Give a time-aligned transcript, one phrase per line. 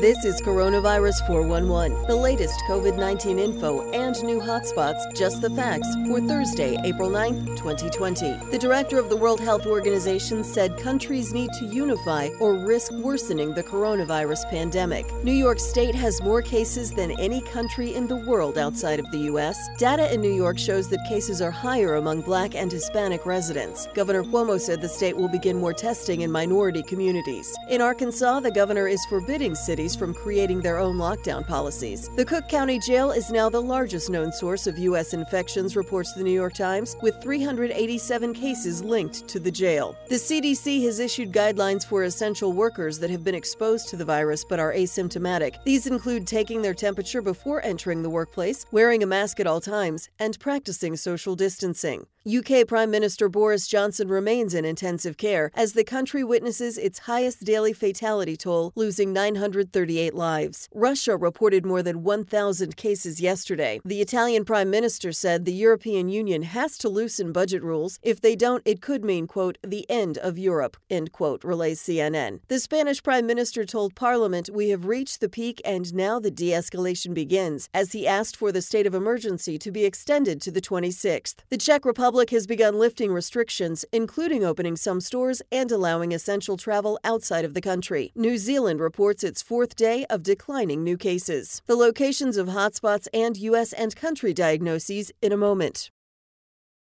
[0.00, 5.86] This is Coronavirus 411, the latest COVID 19 info and new hotspots, just the facts,
[6.08, 8.50] for Thursday, April 9th, 2020.
[8.50, 13.54] The director of the World Health Organization said countries need to unify or risk worsening
[13.54, 15.06] the coronavirus pandemic.
[15.22, 19.30] New York State has more cases than any country in the world outside of the
[19.30, 19.56] U.S.
[19.78, 23.86] Data in New York shows that cases are higher among black and Hispanic residents.
[23.94, 27.54] Governor Cuomo said the state will begin more testing in minority communities.
[27.70, 32.08] In Arkansas, the governor is forbidding cities from creating their own lockdown policies.
[32.16, 35.14] The Cook County Jail is now the largest known source of U.S.
[35.14, 39.96] infections, reports the New York Times, with 387 cases linked to the jail.
[40.08, 44.44] The CDC has issued guidelines for essential workers that have been exposed to the virus
[44.44, 45.62] but are asymptomatic.
[45.64, 50.08] These include taking their temperature before entering the workplace, wearing a mask at all times,
[50.18, 52.06] and practicing social distancing.
[52.24, 57.42] UK Prime Minister Boris Johnson remains in intensive care as the country witnesses its highest
[57.42, 60.68] daily fatality toll, losing 938 lives.
[60.72, 63.80] Russia reported more than 1,000 cases yesterday.
[63.84, 67.98] The Italian Prime Minister said the European Union has to loosen budget rules.
[68.04, 72.38] If they don't, it could mean, quote, the end of Europe, end quote, relays CNN.
[72.46, 76.50] The Spanish Prime Minister told Parliament, We have reached the peak and now the de
[76.50, 80.60] escalation begins, as he asked for the state of emergency to be extended to the
[80.60, 81.34] 26th.
[81.50, 86.98] The Czech Republic has begun lifting restrictions, including opening some stores and allowing essential travel
[87.02, 88.12] outside of the country.
[88.14, 91.62] New Zealand reports its fourth day of declining new cases.
[91.66, 93.72] The locations of hotspots and U.S.
[93.72, 95.90] and country diagnoses in a moment.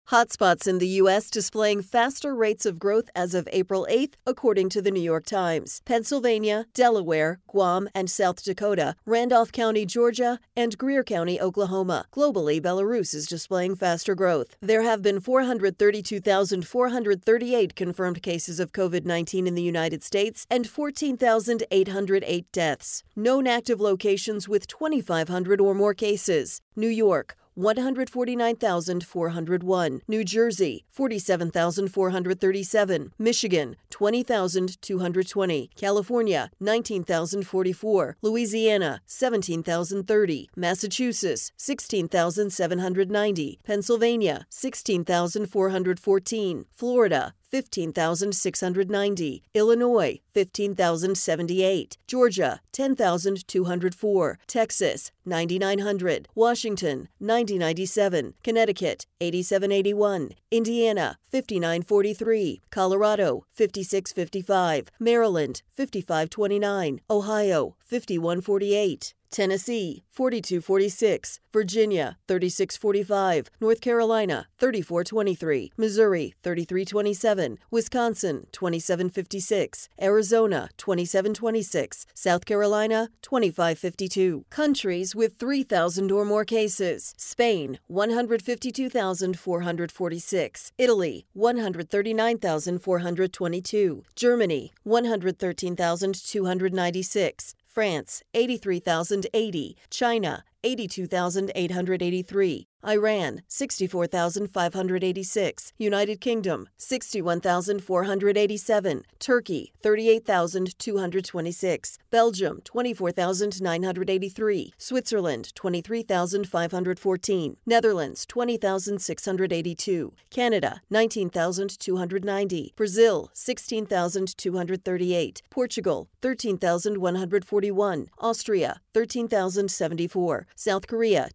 [0.09, 1.29] Hotspots in the U.S.
[1.29, 5.81] displaying faster rates of growth as of April 8th, according to the New York Times.
[5.85, 12.03] Pennsylvania, Delaware, Guam, and South Dakota, Randolph County, Georgia, and Greer County, Oklahoma.
[12.11, 14.57] Globally, Belarus is displaying faster growth.
[14.59, 22.51] There have been 432,438 confirmed cases of COVID 19 in the United States and 14,808
[22.51, 23.03] deaths.
[23.15, 26.59] Known active locations with 2,500 or more cases.
[26.75, 30.01] New York, 149,401.
[30.07, 33.11] New Jersey, 47,437.
[33.19, 35.69] Michigan, 20,220.
[35.75, 38.17] California, 19,044.
[38.21, 40.49] Louisiana, 17,030.
[40.55, 43.59] Massachusetts, 16,790.
[43.63, 46.65] Pennsylvania, 16,414.
[46.75, 49.43] Florida, 15,690.
[49.53, 51.97] Illinois, 15,078.
[52.07, 54.39] Georgia, 10,204.
[54.47, 56.27] Texas, 9,900.
[56.33, 58.33] Washington, 9097.
[58.43, 60.31] Connecticut, 8781.
[60.49, 62.61] Indiana, 5943.
[62.71, 64.87] Colorado, 5655.
[64.99, 67.01] Maryland, 5529.
[67.07, 69.13] Ohio, 5148.
[69.33, 71.39] Tennessee, 4246.
[71.51, 73.49] Virginia, 3645.
[73.59, 75.71] North Carolina, 3423.
[75.75, 77.57] Missouri, 3327.
[77.71, 79.89] Wisconsin, 2756.
[79.99, 82.05] Arizona, 2726.
[82.13, 84.45] South Carolina, 2552.
[84.51, 90.71] Countries with 3,000 or more cases Spain, 152,446.
[90.77, 94.03] Italy, 139,422.
[94.15, 97.55] Germany, 113,296.
[97.73, 117.55] France 83,080, China 82,883, Iran 64,586, United Kingdom 61,487, Turkey 38,226, Belgium 24,983, Switzerland 23,514,
[117.65, 131.29] Netherlands 20,682, Canada 19,290, Brazil 16,238, Portugal 13,141, Austria 13,074, South Korea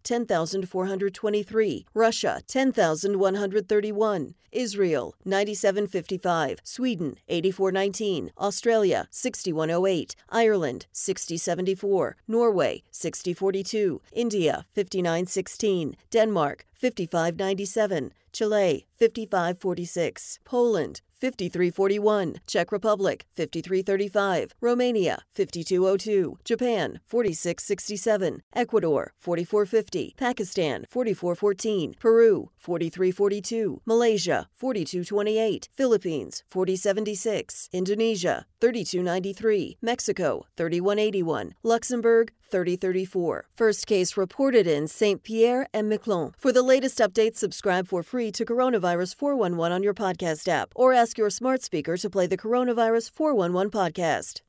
[1.39, 15.97] 10,423, Russia 10,131, Israel 9755, Sweden 8419, Australia 6108, Ireland 6074, Norway 6042, India 5916,
[16.11, 30.15] Denmark 5597, Chile 5546, Poland 5341, Czech Republic 5335, Romania 5202, Japan 4667, Ecuador 4450,
[30.17, 43.47] Pakistan 4414, Peru 4342, Malaysia 4228, Philippines 4076, Indonesia 3293, Mexico 3181, Luxembourg 3034.
[43.55, 45.23] First case reported in St.
[45.23, 46.33] Pierre and Miquelon.
[46.39, 50.93] For the latest updates, subscribe for free to Coronavirus 411 on your podcast app or
[50.93, 54.41] ask your smart speaker to play the Coronavirus 411 podcast.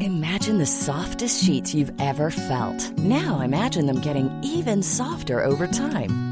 [0.00, 2.96] Imagine the softest sheets you've ever felt.
[2.98, 6.31] Now imagine them getting even softer over time.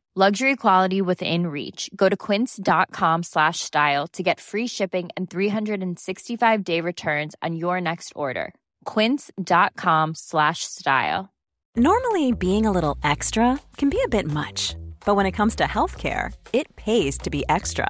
[0.13, 1.89] Luxury quality within reach.
[1.95, 7.79] Go to quince.com slash style to get free shipping and 365 day returns on your
[7.79, 8.53] next order.
[8.83, 11.29] Quince.com slash style.
[11.77, 14.75] Normally, being a little extra can be a bit much,
[15.05, 17.89] but when it comes to healthcare, it pays to be extra.